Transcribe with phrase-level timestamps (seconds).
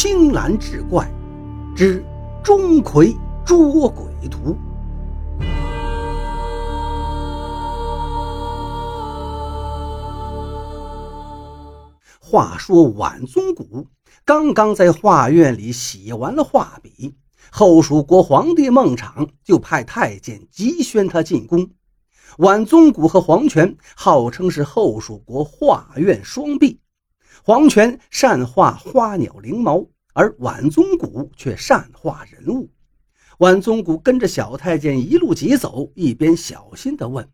[0.00, 1.12] 青蓝志怪
[1.74, 2.04] 之
[2.40, 4.56] 钟馗捉鬼图。
[12.20, 13.88] 话说晚宗谷
[14.24, 17.16] 刚刚在画院里洗完了画笔，
[17.50, 21.70] 后蜀国皇帝孟昶就派太监急宣他进宫。
[22.36, 26.78] 晚宗谷和黄权号称是后蜀国画院双璧。
[27.42, 32.70] 黄权善画花鸟灵毛，而晚宗谷却善画人物。
[33.38, 37.28] 晚宗谷跟着小太监一路疾走，一边小心地问：“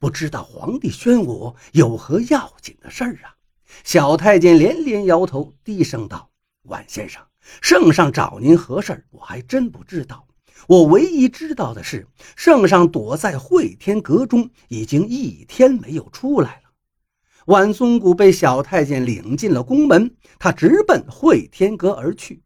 [0.00, 3.36] 不知道皇帝宣我有何要紧的事儿啊？”
[3.84, 6.30] 小太监连连摇头，低声道
[6.64, 7.22] ：“晚先生，
[7.60, 9.04] 圣上找您何事儿？
[9.10, 10.26] 我还真不知道。
[10.66, 16.69] 我唯一知道的是，圣上躲在会天阁中，已经一天没有出来了。”
[17.50, 22.44] 晚宗谷被小太监领进了宫门，他直奔会天阁而去。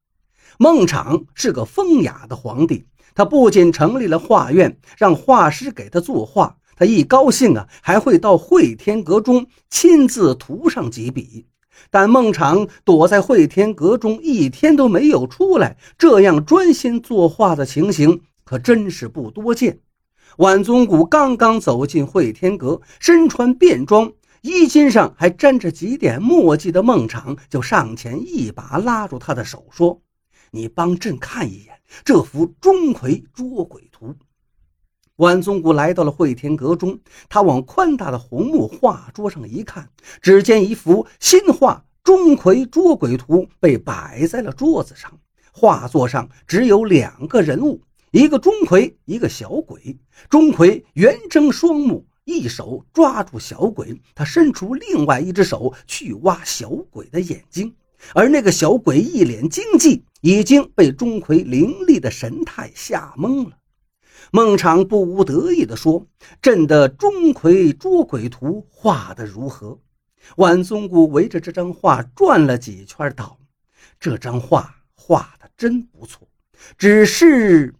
[0.59, 11.45] 孟昶是个风雅的皇帝，他不仅成立了画院，让画师给他作画，他一高兴啊，还会到会天阁中亲自涂上几笔。
[11.91, 19.81] 但孟昶躲在会天阁中一天都没有出来，这样专心作画的情形可真是不多见。
[20.39, 24.11] 晚宗谷刚刚走进会天阁，身穿便装。
[24.45, 30.03] 衣襟上还沾着几点墨迹的孟昶就上前一把拉住他的手，说
[30.53, 34.15] ：“你帮朕看一眼这幅钟馗捉鬼图。”
[35.17, 37.01] 管宗古来到了会天阁中，
[37.31, 39.89] 他往宽大的红木画桌上一看，
[40.21, 45.11] 只见一幅新画《钟馗捉鬼图》被摆在了桌子上。
[45.53, 49.97] 画作上只有两个人物，一个钟馗，一个小鬼。
[50.29, 52.05] 钟馗圆睁双目。
[52.25, 57.75] 一手抓住小鬼，他伸出另外一只手去挖小鬼的眼睛，
[58.15, 63.59] 而那个小鬼一脸惊悸，已经被钟馗凌厉的神态吓懵了。
[64.31, 66.07] 孟昶不无得意地说
[66.41, 69.79] ：“朕的钟馗捉鬼图画得如何？”
[70.39, 73.39] 晚宗谷围着这张画转了几圈，道
[74.01, 76.27] ：“这张画画得真不错，
[76.79, 77.75] 只是……”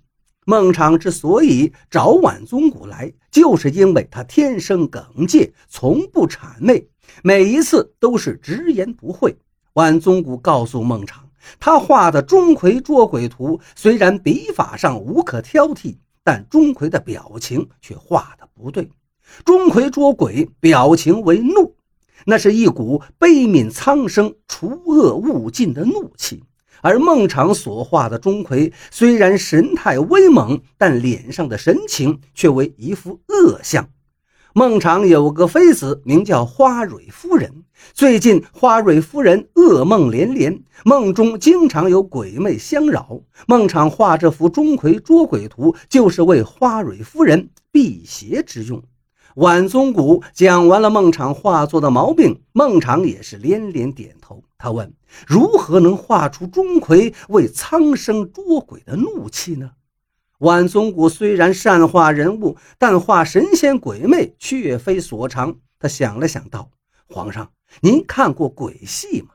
[0.45, 6.87] 孟昶之所以找晚宗古来，就是因为他天生耿介，从不谄媚，
[7.23, 9.37] 每一次都是直言不讳。
[9.75, 11.15] 晚宗古告诉孟昶，
[11.59, 18.91] 他画的钟馗捉鬼图虽然笔法上无可挑剔，但钟馗的表情却画的不对。
[19.45, 21.75] 钟馗捉鬼，表情为怒，
[22.27, 26.45] 那是一股悲悯苍生、除恶务尽的怒气。
[26.85, 33.89] 而孟昶所画的钟馗虽然神态威猛，但脸上的神情却为一副恶相。
[34.53, 37.65] 孟昶有个妃子，名叫花蕊夫人。
[37.95, 43.23] 最近花蕊夫人噩梦连连，梦中经常有鬼魅相扰。
[43.49, 48.83] 孟昶画这幅钟馗捉鬼图，就是为花蕊夫人辟邪之用。
[49.37, 54.45] 晚宗谷讲完了孟昶画作的毛病，孟昶也是连连点头。
[54.65, 54.91] 他问
[55.29, 59.73] ：“如何能画出钟馗为苍生捉鬼的怒气呢？”
[60.41, 65.55] 晚宗谷虽然善画人物，但画神仙鬼魅却非所长。
[65.79, 66.71] 他想了想，道
[67.13, 67.51] ：“皇上，
[67.83, 69.35] 您看过鬼戏吗？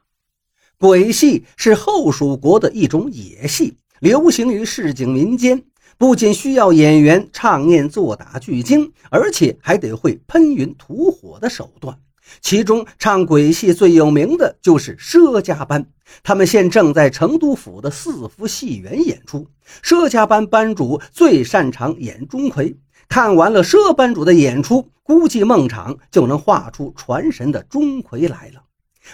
[0.79, 5.63] 鬼戏是后蜀国的一种野戏，流行于市井民间。”
[5.99, 11.99] 不仅需要演员唱念做打巨精，而且还得会喷云吐火的手段。
[12.41, 15.85] 其中唱鬼戏最有名的就是佘家班，
[16.23, 19.47] 他们现正在成都府的四福戏园演出。
[19.83, 22.75] 佘家班班主最擅长演钟馗，
[23.07, 28.63] 看完了佘班主的演出，估计孟昶就能画出传神的钟馗来了。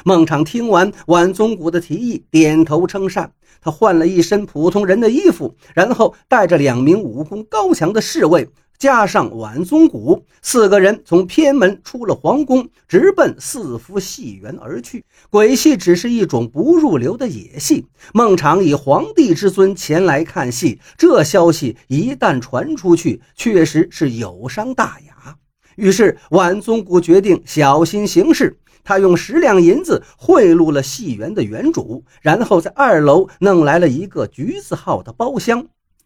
[0.04, 3.32] 孟昶听完晚宗谷的提议，点头称善。
[3.62, 8.48] 他换了一身普通人的衣服，然后带着两名武功高强的侍卫，
[8.78, 15.04] 加上晚宗谷，四个人从偏门出了皇宫，直奔四福戏园而去。
[15.30, 25.36] 鬼戏只是一种不入流的野戏，孟昶以皇帝之尊前来看戏，这消息一旦传出去，确实是有伤大雅。
[25.76, 28.58] 于是晚宗谷决定小心行事。
[28.88, 35.66] 他用十两银子贿赂了戏园的园主，然后在二楼弄来了一个橘子号的包厢。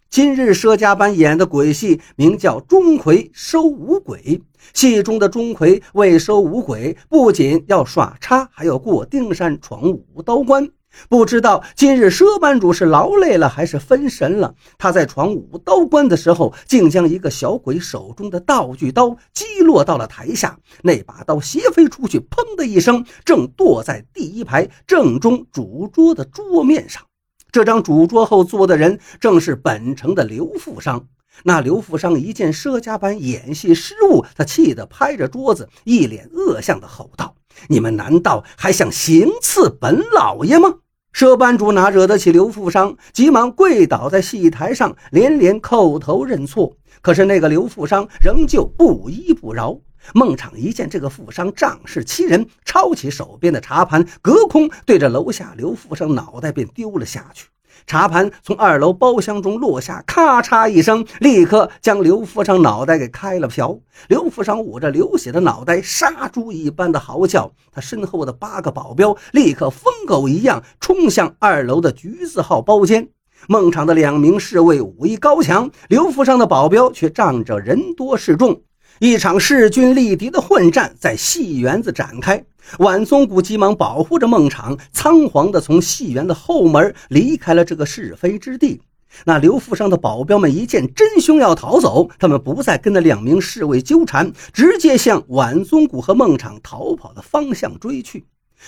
[0.10, 4.20] 今日佘家班演的鬼戏名叫《钟馗收五鬼》，
[4.74, 10.68] 戏中的钟馗为收五鬼，不仅要耍叉，还要过丁山闯五刀关。
[11.08, 20.58] 不知道今日佘班主是劳累了还是分神了，他在闯五刀关的时候，竟将一个小鬼手中的道具刀击落到了台下。
[20.82, 27.04] 那把刀斜飞出去，砰的一声，正剁在第一排正中主桌的桌面上。
[27.52, 31.08] 这张主桌后坐的人正是本城的刘富商。
[31.44, 37.36] 那刘富商一见佘家班演戏失误，他气得拍着桌子，一脸恶相的吼道
[37.70, 40.76] ：“你们难道还想行刺本老爷吗？”
[41.16, 46.76] 佘班主哪惹得起刘富商，急忙跪倒在戏台上，连连叩头认错。
[47.02, 49.80] 可是那个刘富商仍旧不依不饶。
[50.14, 57.48] 孟昶一见这个富商仗势欺人，抄起手边的茶盘，隔空对着楼下刘富商脑袋便丢了下去。
[57.88, 63.80] 茶盘从二楼包厢中落下，咔嚓一声，立刻将刘富商脑袋给开了瓢。
[64.10, 67.52] 刘富商捂着流血的脑袋，杀猪一般的嚎叫。
[67.72, 73.08] 他身后的八个保镖立刻疯狗一样冲向二楼的橘子号包间。
[73.48, 78.62] 孟昶的两名侍卫武艺高强，刘富商的保镖却仗着人多势众。
[79.00, 82.44] 一场势均力敌的混战在戏园子展开。
[82.80, 88.82] 晚宗谷急忙保护着孟昶，仓皇地从戏园的后门离开了这个是非之地。
[89.24, 98.26] 那刘富商的保镖们一见真凶要逃走，他们不再跟那两名侍卫纠缠，直接向晚宗谷和孟昶逃跑的方向追去。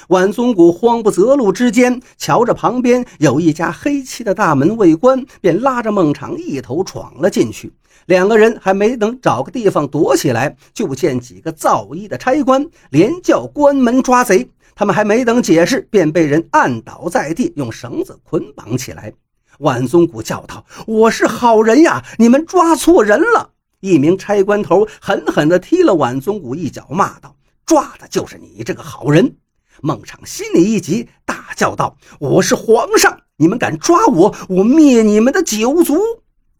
[0.07, 7.71] 晚宗谷慌不择路之间，瞧着旁边有一家黑漆的大门未关，便拉着孟昶一头闯了进去。
[8.07, 14.49] 两个人还没等找个地方躲起来，就见几个造衣的差官连叫关门抓贼。
[14.73, 19.13] 他们还没等解释，便被人按倒在地，用绳子捆绑起来。
[19.59, 23.51] 晚宗谷叫道：“我是好人呀，你们抓错人了！”
[23.81, 27.35] 一名差官头狠狠地踢了晚宗谷一脚，骂道
[27.65, 29.35] ：“抓的就是你这个好人！”
[29.81, 35.97] 孟昶心里一急，大叫道：“我是皇上，你们敢抓我，我灭你们的九族！”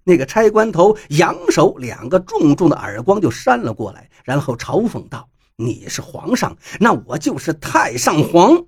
[0.04, 8.64] 那个差官头扬手，两个重重的耳光就扇了过来，然后嘲讽道：“你是皇上，那我就是太上皇。”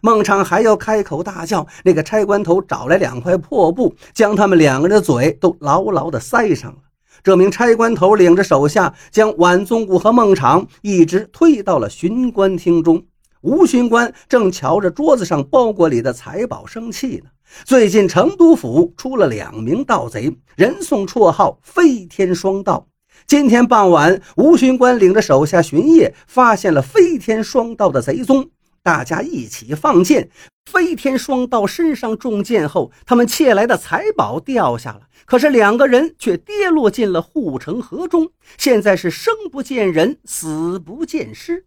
[0.00, 6.78] 孟昶还要开口大叫，那个差官头找来两块破布，将他们两个人的嘴都牢牢地塞上了。
[7.24, 13.02] 这名差官头领着手下，将晚宗谷和孟昶一直推到了巡官厅中。
[13.48, 17.30] 吴巡官正瞧着桌子上包裹里的财宝生气呢。
[17.64, 22.86] 最近成都府出了两名盗贼，人送绰号“飞天双盗”。
[23.26, 28.50] 今天傍晚，吴巡官领着手下巡夜，发现了飞天双盗的贼踪。
[28.82, 30.28] 大家一起放箭，
[30.70, 38.30] 飞天双盗身上中箭后，他们窃来的财宝掉下了，可是两个人却跌落进了护城河中。
[38.58, 41.64] 现在是生不见人，死不见尸。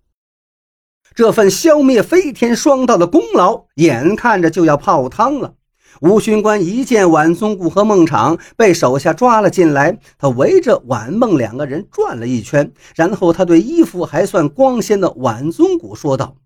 [1.14, 5.56] 这份消灭飞天双盗的功劳，眼看着就要泡汤了。
[6.00, 16.38] 吴巡官一见晚宗谷和孟昶被手下抓了进来，他围着晚孟两个人转了一圈，然后他对衣服还算光鲜的晚宗谷说道：“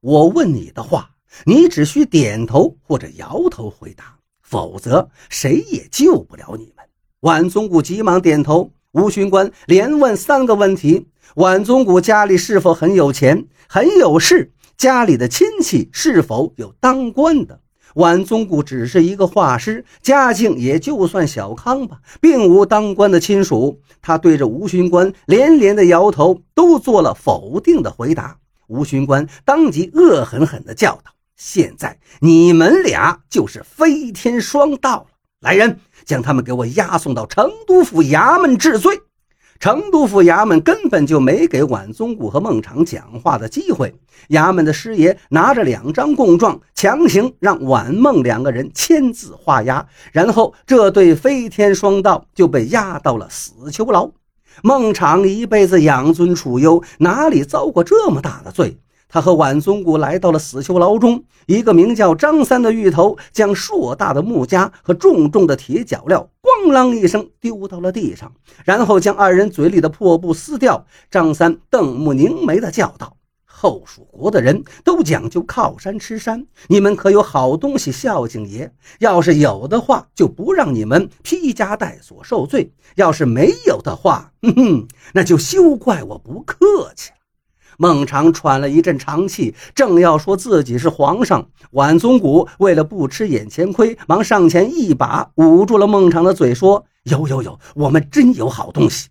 [0.00, 1.10] 我问你的话，
[1.44, 6.86] 你只需点头或者摇头回答，否则谁也救不了你们。”
[7.20, 8.70] 晚宗谷急忙点头。
[8.92, 13.46] 吴巡官连问三个问题：晚宗谷家里是否很有钱？
[13.68, 17.58] 很有势，家里的亲戚是否有当官的？
[17.96, 23.80] 晚宗谷只是一个画师，家境也就算小康吧，并无当官的亲属。
[24.00, 28.36] 他对着吴巡官连连的摇头，都做了否定的回答。
[28.68, 35.06] 吴巡官当即恶狠狠地叫道：“现在你们俩就是飞天双盗了！
[35.40, 39.00] 来人，将他们给我押送到成都府衙门治罪。”
[39.64, 43.94] 成都府衙门根本就没给晚宗谷和孟昶讲话的机会。
[44.28, 54.10] 衙门的师爷拿着两张供状，强行让晚孟两个人签字画押，然后这对飞天双盗就被押到了死囚牢。
[54.62, 58.76] 孟昶一辈子养尊处优，哪里遭过这么大的罪？
[59.08, 66.26] 他和晚宗谷来到了死囚牢中，一个名叫张三的狱头将硕大的木夹和重重的铁脚镣
[66.64, 68.32] 哐啷一声丢到了地上，
[68.64, 70.86] 然后将二人嘴里的破布撕掉。
[71.10, 78.72] 张三瞪目凝眉地叫道：“后蜀国的人都讲究靠山吃山，你们可有好东西孝敬爷？
[79.00, 87.16] 要是有的话，就不让你们披枷带锁受罪；要是没有的话，哼哼，那就休怪我不客气了。”
[87.78, 99.08] 孟昶喘了一阵长气，正要说自己是皇上，晚宗谷为了不吃眼前亏，忙上前一把捂住了孟昶的嘴，说：“有有有，我们真有好东西。”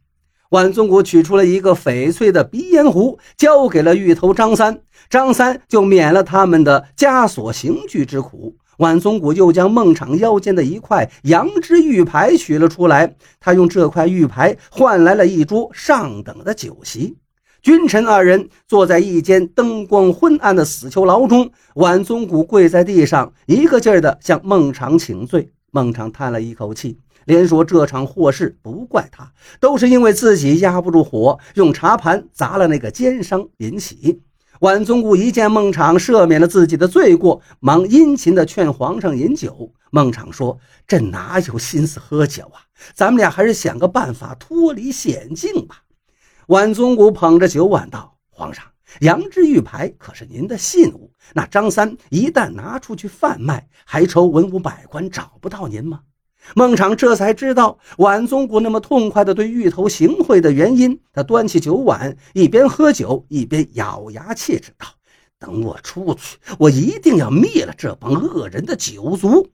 [0.52, 8.56] 晚宗谷取出了一个翡翠的鼻烟壶，交给了狱头张三，张三就免了他们的枷锁刑具之苦。
[8.78, 17.16] 晚宗谷又将孟昶腰间的一块羊脂玉牌取了出来，他用这块玉牌换来了一桌上等的酒席。
[17.64, 25.50] 君臣二人坐在一间灯光昏暗的死囚牢中，晚宗谷跪在地上，一个劲儿地向孟昶请罪。
[25.72, 34.20] 孟昶叹了一口气，连说：“这场祸事不怪他，都是因为自己压不住火，用茶盘砸了那个奸商引起。”
[34.60, 39.72] 晚宗谷一见孟昶赦免了自己的罪过，忙殷勤地劝皇上饮酒。
[39.90, 42.68] 孟昶说：“这哪有心思喝酒啊？
[42.94, 45.78] 咱们俩还是想个办法脱离险境吧。”
[46.48, 48.66] 晚宗谷捧着酒碗道：“皇上，
[49.00, 56.02] 羊脂玉牌可是您的信物，那张三一旦拿出去贩卖，还愁文武百官找不到您吗？”
[56.54, 61.00] 孟昶这才知道晚宗谷那么痛快地对芋头行贿的原因。
[61.14, 64.86] 他端起酒碗，一边喝酒一边咬牙切齿道
[65.40, 69.48] ：“等我出去，我一定要灭了这帮恶人的九族。”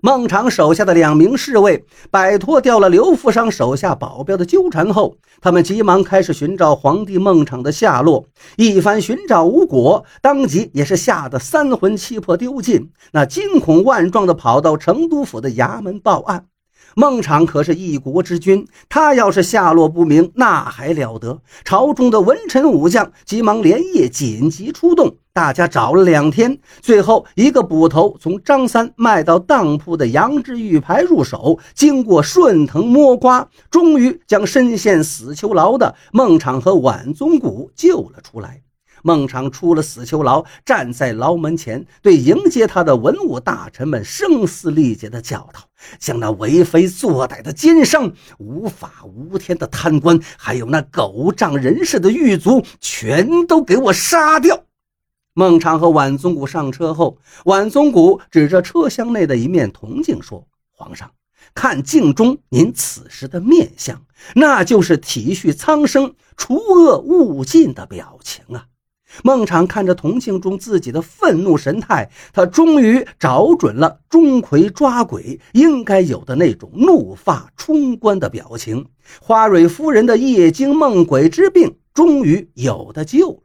[0.00, 8.26] 孟昶手下的两名侍卫摆脱掉了刘福商手下保镖的纠缠后，他们急忙开始寻找皇帝孟昶的下落。
[8.56, 16.44] 一番寻找无果，当即也是吓得三魂七魄丢尽，那惊恐万状的跑到成都府的衙门报案。
[16.94, 21.40] 孟昶可是一国之君，他要是下落不明，那还了得！
[21.64, 38.62] 朝中的文臣武将急忙连夜紧急出动，大家找了两天，最后一个捕头从张三卖到当铺的羊脂玉牌入手，经过顺藤摸瓜，终于将深陷死囚牢的孟昶和晚宗谷救了出来。
[39.04, 45.60] 孟昶出了死囚牢，站在牢门前，对迎接他的文武大臣们声嘶力竭地叫道
[46.00, 54.60] ：“将那为非作歹的奸商、无法无天的贪官，还有那狗仗人势的狱卒，全都给我杀掉！”
[55.38, 61.12] 孟昶和晚宗谷上车后，晚宗谷指着车厢内的一面铜镜说：“皇上，
[61.54, 64.02] 看镜中您此时的面相，
[64.34, 68.66] 那就是体恤苍生、除恶务尽的表情啊！”
[69.22, 78.86] 孟昶看着铜镜中自己的愤怒神态，他终于找准了钟馗抓鬼应该有的那种怒发冲冠的表情。
[79.20, 83.42] 花蕊夫人的夜惊梦鬼之病终于有的救了。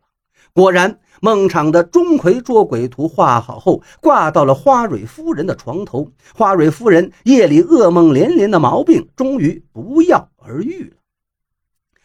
[0.55, 6.11] 果然，孟昶的钟馗捉鬼图画好后，挂到了花蕊夫人的床头。
[6.35, 10.97] 花蕊夫人夜里噩梦连连的毛病终于不药而愈了。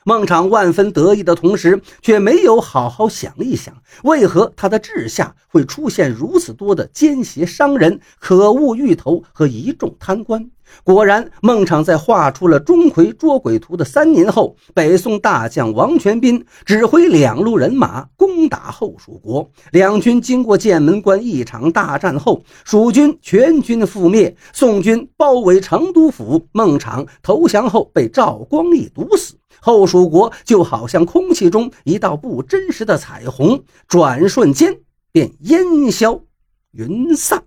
[0.02, 10.50] 孟昶万分得意的同时，却没有好好想一想，为何他的治下会出现如此多的奸邪商人、可恶芋头和一众贪官？
[10.84, 19.50] 果然，孟昶在画出了钟馗捉鬼图的三年后，北宋大将王全斌指挥两路人马攻打后蜀国。
[19.72, 26.46] 两军经过剑门关一场大战后，蜀军全军覆灭，宋军包围成都府。
[26.52, 29.34] 孟昶投降后被赵光义毒死。
[29.60, 34.78] 后蜀国就好像空气中一道不真实的彩虹，转瞬间
[35.10, 36.20] 便烟消
[36.72, 37.42] 云散。